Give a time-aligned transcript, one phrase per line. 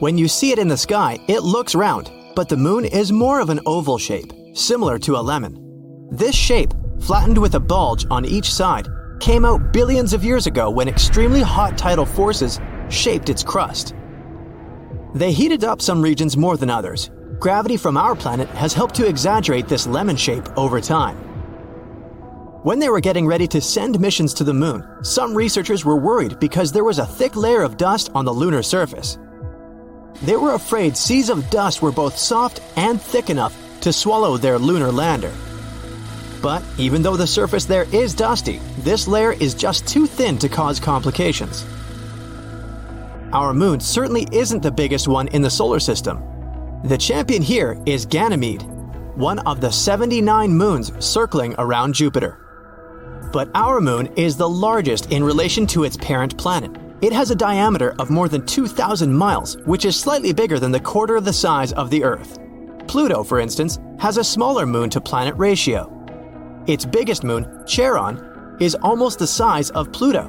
[0.00, 3.40] When you see it in the sky, it looks round, but the moon is more
[3.40, 5.58] of an oval shape, similar to a lemon.
[6.12, 8.86] This shape, flattened with a bulge on each side,
[9.18, 13.96] came out billions of years ago when extremely hot tidal forces shaped its crust.
[15.16, 17.10] They heated up some regions more than others.
[17.40, 21.16] Gravity from our planet has helped to exaggerate this lemon shape over time.
[22.62, 26.38] When they were getting ready to send missions to the moon, some researchers were worried
[26.38, 29.18] because there was a thick layer of dust on the lunar surface.
[30.22, 34.58] They were afraid seas of dust were both soft and thick enough to swallow their
[34.58, 35.32] lunar lander.
[36.42, 40.48] But even though the surface there is dusty, this layer is just too thin to
[40.48, 41.64] cause complications.
[43.32, 46.22] Our moon certainly isn't the biggest one in the solar system.
[46.84, 48.62] The champion here is Ganymede,
[49.16, 52.38] one of the 79 moons circling around Jupiter.
[53.32, 57.36] But our moon is the largest in relation to its parent planet, it has a
[57.36, 61.32] diameter of more than 2,000 miles, which is slightly bigger than the quarter of the
[61.32, 62.38] size of the Earth.
[62.88, 65.94] Pluto, for instance, has a smaller moon to planet ratio.
[66.66, 70.24] Its biggest moon, Charon, is almost the size of Pluto,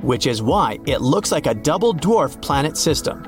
[0.00, 3.22] which is why it looks like a double dwarf planet system.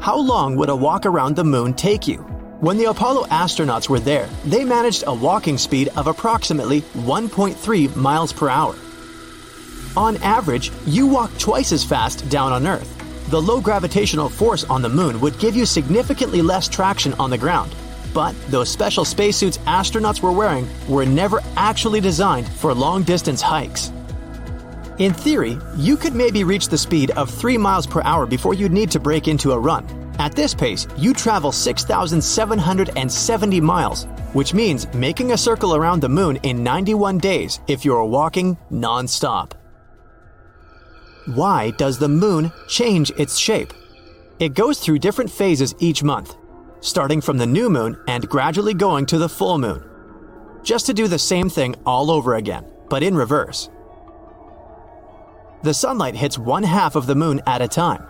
[0.00, 2.18] How long would a walk around the moon take you?
[2.60, 8.32] When the Apollo astronauts were there, they managed a walking speed of approximately 1.3 miles
[8.32, 8.74] per hour.
[9.96, 12.92] On average, you walk twice as fast down on Earth.
[13.30, 17.38] The low gravitational force on the moon would give you significantly less traction on the
[17.38, 17.74] ground.
[18.12, 23.90] But those special spacesuits astronauts were wearing were never actually designed for long distance hikes.
[24.98, 28.72] In theory, you could maybe reach the speed of 3 miles per hour before you'd
[28.72, 29.86] need to break into a run.
[30.18, 36.36] At this pace, you travel 6,770 miles, which means making a circle around the moon
[36.42, 39.55] in 91 days if you're walking non stop.
[41.26, 43.72] Why does the moon change its shape?
[44.38, 46.36] It goes through different phases each month,
[46.80, 49.82] starting from the new moon and gradually going to the full moon.
[50.62, 53.68] Just to do the same thing all over again, but in reverse.
[55.64, 58.06] The sunlight hits one half of the moon at a time.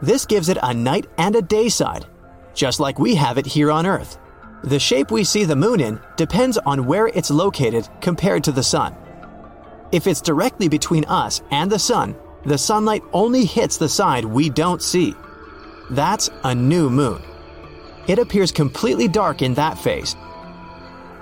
[0.00, 2.06] This gives it a night and a day side,
[2.52, 4.18] just like we have it here on Earth.
[4.64, 8.62] The shape we see the moon in depends on where it's located compared to the
[8.64, 8.96] sun.
[9.92, 12.16] If it's directly between us and the sun,
[12.46, 15.14] the sunlight only hits the side we don't see.
[15.90, 17.22] That's a new moon.
[18.08, 20.16] It appears completely dark in that phase.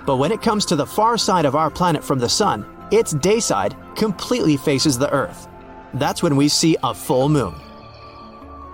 [0.07, 3.13] But when it comes to the far side of our planet from the sun, its
[3.13, 5.49] day side completely faces the Earth.
[5.95, 7.55] That's when we see a full moon.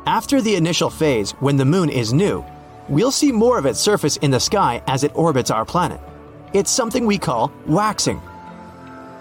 [0.06, 2.44] After the initial phase, when the moon is new,
[2.88, 6.00] we'll see more of its surface in the sky as it orbits our planet.
[6.52, 8.20] It's something we call waxing.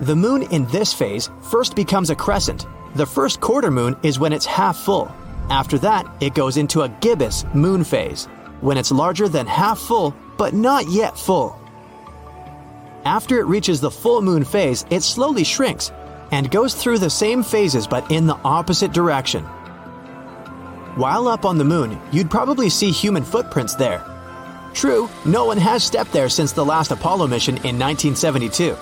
[0.01, 2.67] The moon in this phase first becomes a crescent.
[2.95, 5.09] The first quarter moon is when it's half full.
[5.50, 8.25] After that, it goes into a gibbous moon phase,
[8.59, 11.57] when it's larger than half full, but not yet full.
[13.06, 15.94] After it reaches the full moon phase, it slowly shrinks
[16.31, 19.45] and goes through the same phases but in the opposite direction.
[20.95, 24.03] While up on the moon, you'd probably see human footprints there.
[24.74, 28.75] True, no one has stepped there since the last Apollo mission in 1972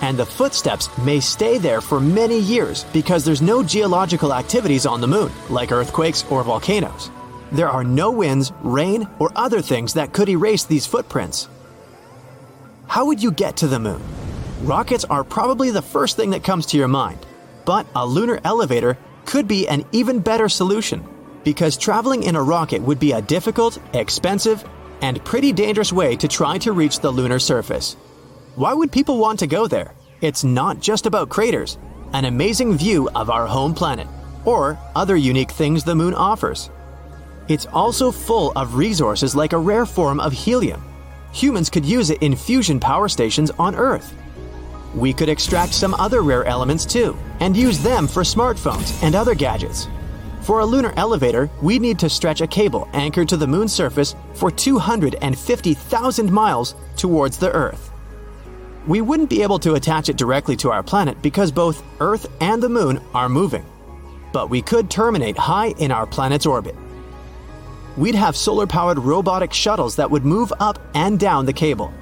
[0.00, 5.00] and the footsteps may stay there for many years because there's no geological activities on
[5.00, 7.10] the moon, like earthquakes or volcanoes.
[7.52, 11.48] There are no winds, rain, or other things that could erase these footprints.
[12.86, 14.02] How would you get to the moon?
[14.62, 17.24] Rockets are probably the first thing that comes to your mind,
[17.64, 21.06] but a lunar elevator could be an even better solution
[21.44, 24.64] because traveling in a rocket would be a difficult, expensive,
[25.02, 27.96] and pretty dangerous way to try to reach the lunar surface.
[28.56, 29.94] Why would people want to go there?
[30.20, 31.76] It's not just about craters,
[32.12, 34.06] an amazing view of our home planet.
[34.44, 36.68] or other unique things the moon offers.
[37.48, 40.84] It's also full of resources like a rare form of helium.
[41.32, 44.14] Humans could use it in fusion power stations on Earth.
[44.94, 49.34] We could extract some other rare elements too, and use them for smartphones and other
[49.34, 49.88] gadgets.
[50.42, 54.14] For a lunar elevator, we'd need to stretch a cable anchored to the moon's surface
[54.34, 57.93] for 250,000 miles towards the Earth.
[58.86, 62.62] We wouldn't be able to attach it directly to our planet because both Earth and
[62.62, 63.64] the moon are moving.
[64.30, 66.74] But we could terminate high in our planet's orbit.
[67.96, 71.94] We'd have solar powered robotic shuttles that would move up and down the cable.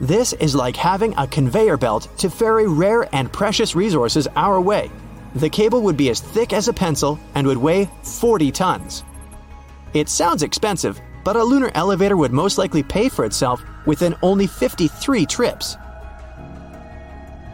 [0.00, 4.90] This is like having a conveyor belt to ferry rare and precious resources our way.
[5.34, 9.04] The cable would be as thick as a pencil and would weigh 40 tons.
[9.92, 14.46] It sounds expensive, but a lunar elevator would most likely pay for itself within only
[14.46, 15.76] 53 trips.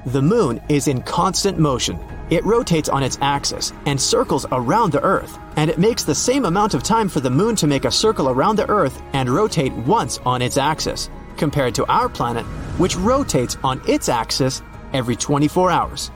[0.07, 1.99] The moon is in constant motion.
[2.31, 6.45] It rotates on its axis and circles around the Earth, and it makes the same
[6.45, 9.73] amount of time for the moon to make a circle around the Earth and rotate
[9.73, 12.45] once on its axis, compared to our planet,
[12.79, 14.63] which rotates on its axis
[14.93, 16.13] every 24 hours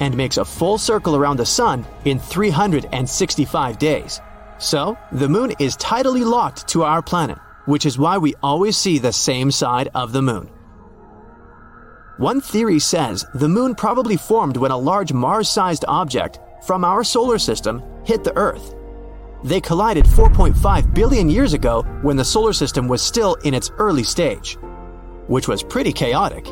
[0.00, 4.20] and makes a full circle around the Sun in 365 days.
[4.58, 7.36] So, the moon is tidally locked to our planet,
[7.66, 10.48] which is why we always see the same side of the moon.
[12.18, 17.04] One theory says the moon probably formed when a large Mars sized object from our
[17.04, 18.74] solar system hit the Earth.
[19.44, 24.02] They collided 4.5 billion years ago when the solar system was still in its early
[24.02, 24.56] stage,
[25.26, 26.46] which was pretty chaotic.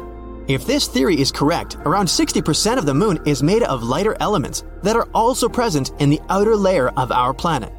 [0.49, 4.65] If this theory is correct, around 60% of the moon is made of lighter elements
[4.83, 7.73] that are also present in the outer layer of our planet.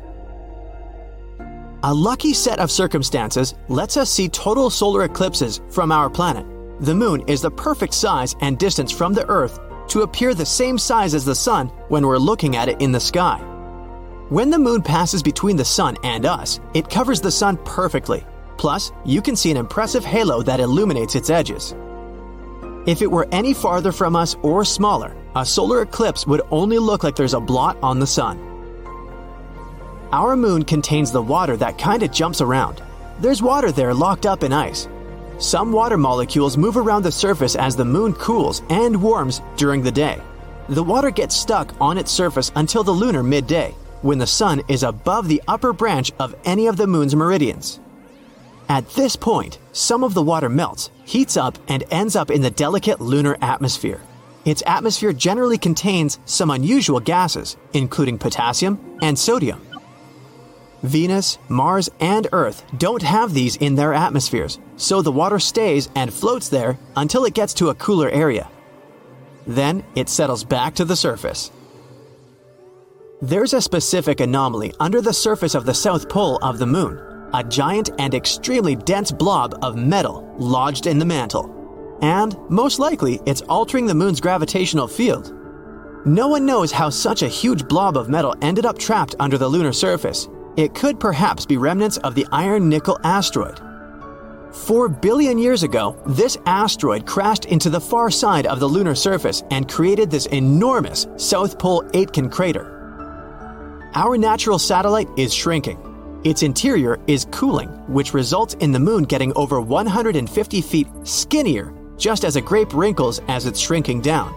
[1.83, 6.47] A lucky set of circumstances lets us see total solar eclipses from our planet.
[6.81, 10.77] The moon is the perfect size and distance from the Earth to appear the same
[10.77, 13.39] size as the sun when we're looking at it in the sky.
[14.27, 18.25] When the moon passes between the sun and us, it covers the sun perfectly.
[18.57, 21.73] Plus, you can see an impressive halo that illuminates its edges.
[22.85, 27.03] If it were any farther from us or smaller, a solar eclipse would only look
[27.03, 28.37] like there's a blot on the sun.
[30.11, 32.81] Our moon contains the water that kinda jumps around.
[33.19, 34.87] There's water there locked up in ice,
[35.37, 39.91] some water molecules move around the surface as the moon cools and warms during the
[39.91, 40.21] day.
[40.69, 44.83] The water gets stuck on its surface until the lunar midday, when the sun is
[44.83, 47.79] above the upper branch of any of the moon's meridians.
[48.67, 52.49] At this point, some of the water melts, heats up, and ends up in the
[52.49, 54.01] delicate lunar atmosphere.
[54.43, 59.64] Its atmosphere generally contains some unusual gases, including potassium and sodium.
[60.85, 66.13] Venus, Mars, and Earth don't have these in their atmospheres, so the water stays and
[66.13, 68.49] floats there until it gets to a cooler area.
[69.47, 71.51] Then it settles back to the surface.
[73.21, 77.01] There's a specific anomaly under the surface of the south pole of the moon
[77.33, 81.51] a giant and extremely dense blob of metal lodged in the mantle.
[82.01, 85.33] And, most likely, it's altering the moon's gravitational field.
[86.05, 89.47] No one knows how such a huge blob of metal ended up trapped under the
[89.47, 93.59] lunar surface, it could perhaps be remnants of the iron nickel asteroid.
[94.53, 99.43] Four billion years ago, this asteroid crashed into the far side of the lunar surface
[99.51, 102.71] and created this enormous South Pole Aitken crater.
[103.95, 105.77] Our natural satellite is shrinking.
[106.23, 112.25] Its interior is cooling, which results in the moon getting over 150 feet skinnier just
[112.25, 114.33] as a grape wrinkles as it's shrinking down.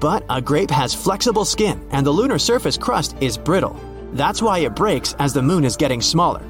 [0.00, 3.78] But a grape has flexible skin, and the lunar surface crust is brittle.
[4.12, 6.42] That's why it breaks as the moon is getting smaller.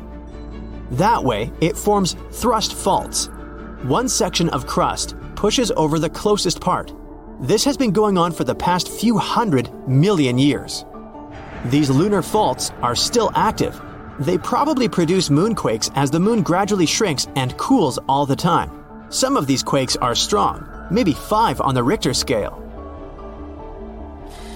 [0.93, 3.29] That way, it forms thrust faults.
[3.83, 6.93] One section of crust pushes over the closest part.
[7.41, 10.85] This has been going on for the past few hundred million years.
[11.67, 13.81] These lunar faults are still active.
[14.19, 18.71] They probably produce moonquakes as the moon gradually shrinks and cools all the time.
[19.09, 22.60] Some of these quakes are strong, maybe 5 on the Richter scale.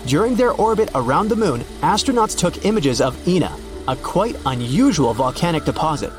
[0.07, 3.57] During their orbit around the moon, astronauts took images of Ina,
[3.89, 6.13] a quite unusual volcanic deposit.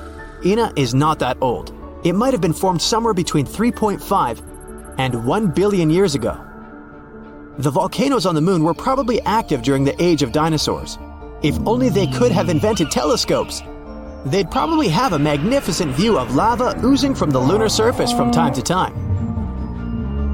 [0.44, 1.72] Ina is not that old.
[2.04, 6.36] It might have been formed somewhere between 3.5 and 1 billion years ago.
[7.60, 10.98] The volcanoes on the moon were probably active during the age of dinosaurs.
[11.44, 13.62] If only they could have invented telescopes.
[14.26, 18.54] They'd probably have a magnificent view of lava oozing from the lunar surface from time
[18.56, 18.94] to time.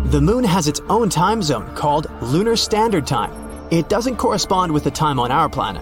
[0.09, 3.40] The moon has its own time zone called Lunar Standard Time.
[3.71, 5.81] It doesn't correspond with the time on our planet.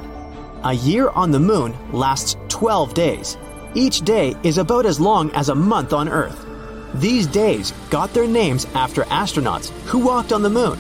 [0.64, 3.36] A year on the moon lasts 12 days.
[3.74, 6.46] Each day is about as long as a month on Earth.
[6.94, 10.78] These days got their names after astronauts who walked on the moon.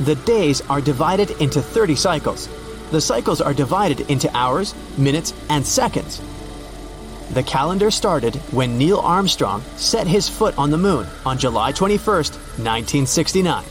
[0.00, 2.48] The days are divided into 30 cycles.
[2.90, 6.20] The cycles are divided into hours, minutes, and seconds.
[7.34, 12.04] The calendar started when Neil Armstrong set his foot on the moon on July 21,
[12.04, 13.64] 1969.